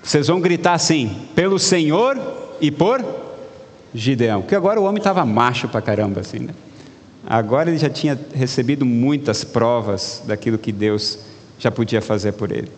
[0.04, 2.20] Vocês vão gritar assim: pelo Senhor
[2.60, 3.04] e por
[3.94, 4.42] Gideão.
[4.42, 6.54] Porque agora o homem estava macho para caramba, assim, né?
[7.30, 11.20] Agora ele já tinha recebido muitas provas daquilo que Deus
[11.60, 12.72] já podia fazer por ele.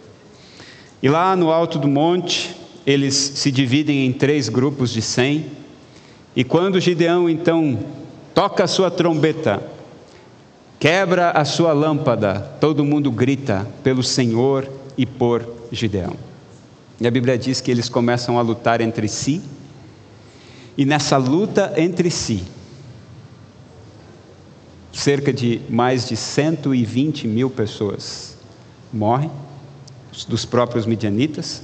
[1.04, 5.46] E lá no alto do monte, eles se dividem em três grupos de cem.
[6.36, 7.78] E quando Gideão então
[8.34, 9.62] toca a sua trombeta,
[10.80, 16.16] quebra a sua lâmpada, todo mundo grita pelo Senhor e por Gideão.
[17.00, 19.44] E a Bíblia diz que eles começam a lutar entre si,
[20.76, 22.44] e nessa luta entre si,
[24.92, 28.38] cerca de mais de 120 mil pessoas
[28.92, 29.32] morrem,
[30.28, 31.64] dos próprios midianitas.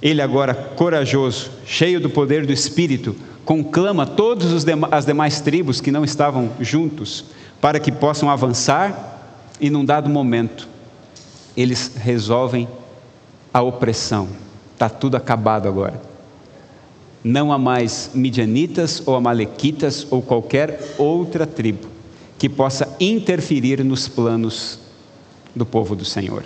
[0.00, 6.04] Ele, agora corajoso, cheio do poder do Espírito, conclama todas as demais tribos que não
[6.04, 7.24] estavam juntos
[7.60, 9.10] para que possam avançar,
[9.60, 10.68] e num dado momento,
[11.56, 12.66] eles resolvem
[13.52, 14.28] a opressão
[14.82, 16.02] Está tudo acabado agora.
[17.22, 21.91] Não há mais midianitas ou amalequitas ou qualquer outra tribo
[22.42, 24.80] que possa interferir nos planos
[25.54, 26.44] do povo do Senhor.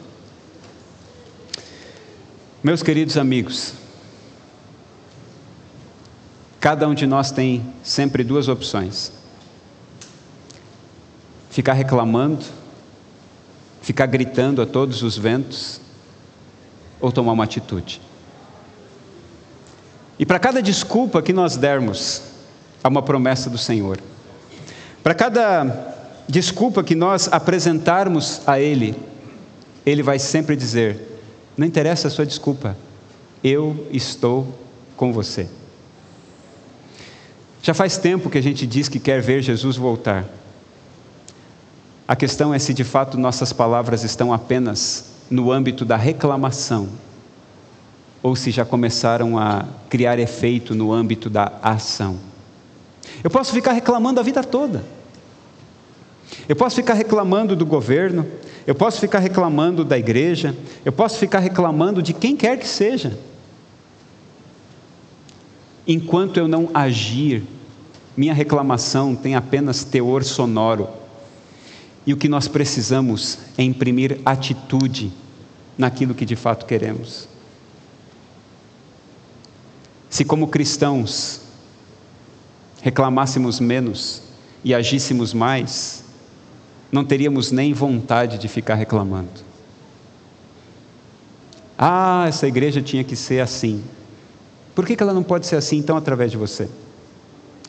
[2.63, 3.73] Meus queridos amigos,
[6.61, 9.11] cada um de nós tem sempre duas opções:
[11.49, 12.45] ficar reclamando,
[13.81, 15.81] ficar gritando a todos os ventos,
[17.01, 18.03] ou tomar uma atitude.
[20.19, 22.21] E para cada desculpa que nós dermos,
[22.85, 23.99] há uma promessa do Senhor.
[25.07, 25.95] Para cada
[26.29, 28.93] desculpa que nós apresentarmos a Ele,
[29.87, 31.23] Ele vai sempre dizer:
[31.57, 32.77] não interessa a sua desculpa,
[33.45, 34.53] eu estou
[34.97, 35.49] com você.
[37.63, 40.25] Já faz tempo que a gente diz que quer ver Jesus voltar.
[42.09, 46.89] A questão é se de fato nossas palavras estão apenas no âmbito da reclamação
[48.25, 52.19] ou se já começaram a criar efeito no âmbito da ação.
[53.23, 54.96] Eu posso ficar reclamando a vida toda.
[56.49, 58.27] Eu posso ficar reclamando do governo,
[58.67, 63.19] eu posso ficar reclamando da igreja, eu posso ficar reclamando de quem quer que seja.
[65.87, 67.45] Enquanto eu não agir,
[68.17, 70.89] minha reclamação tem apenas teor sonoro.
[72.05, 75.13] E o que nós precisamos é imprimir atitude
[75.77, 77.29] naquilo que de fato queremos.
[80.09, 81.43] Se, como cristãos,
[82.81, 84.23] reclamássemos menos
[84.65, 86.06] e agíssemos mais,
[86.91, 89.47] não teríamos nem vontade de ficar reclamando.
[91.79, 93.83] Ah, essa igreja tinha que ser assim.
[94.75, 96.69] Por que ela não pode ser assim então através de você?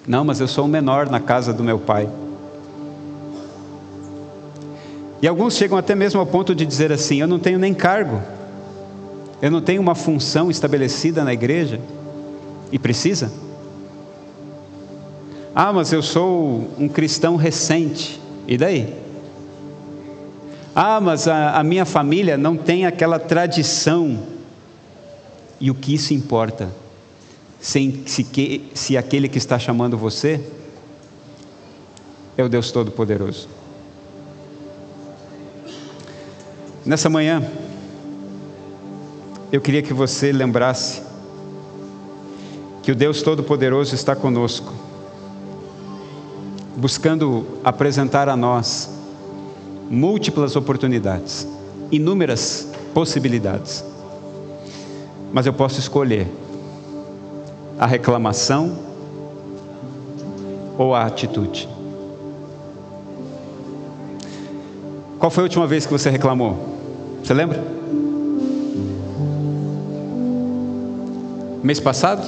[0.07, 2.09] Não, mas eu sou o menor na casa do meu pai.
[5.21, 8.21] E alguns chegam até mesmo ao ponto de dizer assim: eu não tenho nem cargo,
[9.41, 11.81] eu não tenho uma função estabelecida na igreja,
[12.71, 13.31] e precisa?
[15.53, 19.06] Ah, mas eu sou um cristão recente, e daí?
[20.79, 24.27] Ah, mas a, a minha família não tem aquela tradição,
[25.59, 26.69] e o que isso importa?
[27.59, 30.39] Se, se, que, se aquele que está chamando você
[32.37, 33.49] é o Deus Todo-Poderoso.
[36.85, 37.43] Nessa manhã,
[39.51, 41.01] eu queria que você lembrasse
[42.83, 44.71] que o Deus Todo-Poderoso está conosco,
[46.75, 48.95] buscando apresentar a nós
[49.89, 51.47] múltiplas oportunidades,
[51.91, 53.83] inúmeras possibilidades.
[55.31, 56.27] Mas eu posso escolher
[57.77, 58.77] a reclamação
[60.77, 61.67] ou a atitude.
[65.19, 66.57] Qual foi a última vez que você reclamou?
[67.23, 67.63] Você lembra?
[71.63, 72.25] Mês passado?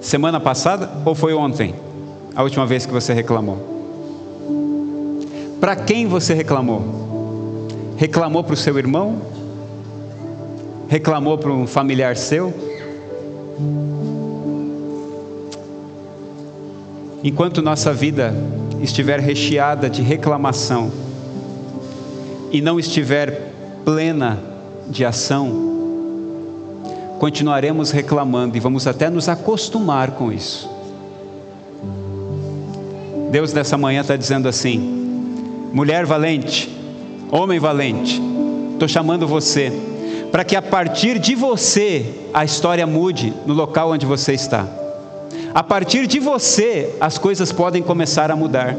[0.00, 1.74] Semana passada ou foi ontem?
[2.36, 3.73] A última vez que você reclamou?
[5.64, 6.82] Para quem você reclamou?
[7.96, 9.22] Reclamou para o seu irmão?
[10.88, 12.52] Reclamou para um familiar seu?
[17.24, 18.34] Enquanto nossa vida
[18.82, 20.92] estiver recheada de reclamação,
[22.52, 23.50] e não estiver
[23.86, 24.38] plena
[24.86, 25.50] de ação,
[27.18, 30.68] continuaremos reclamando e vamos até nos acostumar com isso.
[33.30, 35.03] Deus nessa manhã está dizendo assim:
[35.74, 36.70] mulher valente,
[37.32, 38.22] homem valente,
[38.74, 39.72] estou chamando você,
[40.30, 44.68] para que a partir de você a história mude no local onde você está.
[45.52, 48.76] A partir de você as coisas podem começar a mudar.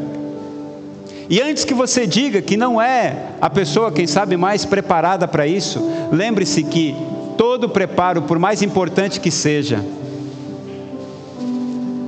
[1.29, 5.45] E antes que você diga que não é a pessoa, quem sabe, mais preparada para
[5.45, 6.95] isso, lembre-se que
[7.37, 9.83] todo preparo, por mais importante que seja,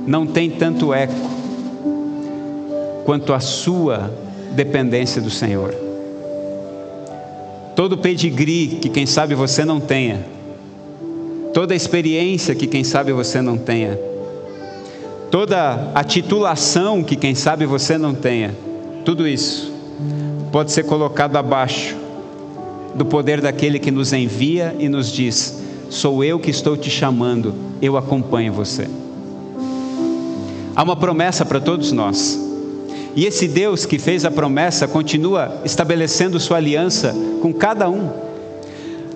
[0.06, 1.12] não tem tanto eco
[3.04, 5.74] quanto a sua dependência do Senhor.
[7.74, 10.26] Todo pedigree que quem sabe você não tenha,
[11.54, 13.98] toda experiência que quem sabe você não tenha,
[15.30, 18.54] toda a titulação que quem sabe você não tenha,
[19.04, 19.72] tudo isso
[20.50, 21.96] pode ser colocado abaixo
[22.94, 27.54] do poder daquele que nos envia e nos diz: Sou eu que estou te chamando,
[27.80, 28.88] eu acompanho você.
[30.74, 32.47] Há uma promessa para todos nós.
[33.16, 38.10] E esse Deus que fez a promessa continua estabelecendo sua aliança com cada um.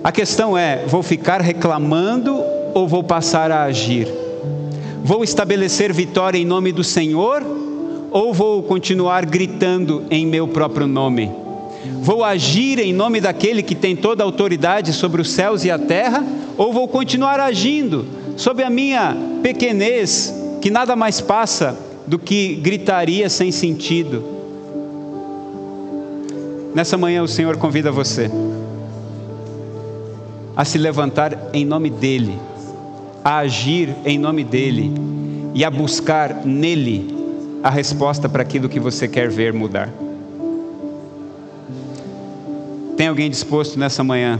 [0.02, 2.42] A questão é: vou ficar reclamando
[2.74, 4.08] ou vou passar a agir?
[5.04, 7.42] Vou estabelecer vitória em nome do Senhor
[8.10, 11.30] ou vou continuar gritando em meu próprio nome?
[12.00, 15.78] Vou agir em nome daquele que tem toda a autoridade sobre os céus e a
[15.78, 16.24] terra,
[16.56, 21.76] ou vou continuar agindo sob a minha pequenez, que nada mais passa
[22.06, 24.22] do que gritaria sem sentido?
[26.74, 28.30] Nessa manhã o Senhor convida você
[30.56, 32.38] a se levantar em nome dEle,
[33.24, 34.92] a agir em nome dEle
[35.54, 37.22] e a buscar nele
[37.62, 39.88] a resposta para aquilo que você quer ver mudar.
[42.96, 44.38] Tem alguém disposto nessa manhã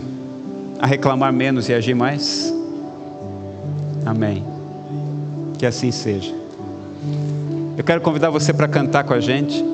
[0.79, 2.53] a reclamar menos e agir mais?
[4.05, 4.45] Amém.
[5.59, 6.42] Que assim seja.
[7.77, 9.65] Eu quero convidar você para cantar com a gente.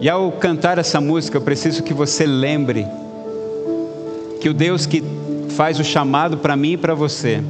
[0.00, 2.86] E ao cantar essa música, eu preciso que você lembre
[4.40, 5.02] que o Deus que
[5.50, 7.42] faz o chamado para mim e para você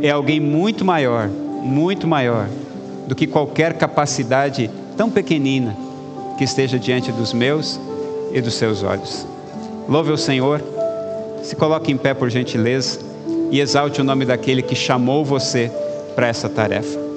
[0.00, 2.48] é alguém muito maior, muito maior
[3.06, 5.76] do que qualquer capacidade tão pequenina
[6.38, 7.80] que esteja diante dos meus
[8.32, 9.26] e dos seus olhos.
[9.88, 10.60] Louve o Senhor,
[11.42, 13.00] se coloque em pé por gentileza
[13.50, 15.70] e exalte o nome daquele que chamou você
[16.14, 17.11] para essa tarefa.